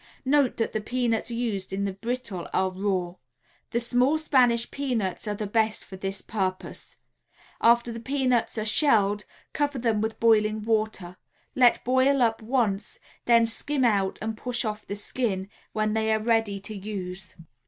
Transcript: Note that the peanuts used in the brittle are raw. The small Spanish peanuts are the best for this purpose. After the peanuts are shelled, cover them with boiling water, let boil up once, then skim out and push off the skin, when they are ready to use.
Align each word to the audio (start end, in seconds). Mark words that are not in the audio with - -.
Note 0.25 0.57
that 0.57 0.71
the 0.71 0.81
peanuts 0.81 1.29
used 1.29 1.71
in 1.71 1.85
the 1.85 1.93
brittle 1.93 2.49
are 2.53 2.71
raw. 2.71 3.13
The 3.69 3.79
small 3.79 4.17
Spanish 4.17 4.71
peanuts 4.71 5.27
are 5.27 5.35
the 5.35 5.45
best 5.45 5.85
for 5.85 5.95
this 5.95 6.23
purpose. 6.23 6.97
After 7.61 7.91
the 7.91 7.99
peanuts 7.99 8.57
are 8.57 8.65
shelled, 8.65 9.25
cover 9.53 9.77
them 9.77 10.01
with 10.01 10.19
boiling 10.19 10.63
water, 10.63 11.17
let 11.53 11.83
boil 11.85 12.23
up 12.23 12.41
once, 12.41 12.99
then 13.25 13.45
skim 13.45 13.85
out 13.85 14.17
and 14.23 14.35
push 14.35 14.65
off 14.65 14.87
the 14.87 14.95
skin, 14.95 15.47
when 15.71 15.93
they 15.93 16.11
are 16.11 16.19
ready 16.19 16.59
to 16.61 16.75
use. 16.75 17.35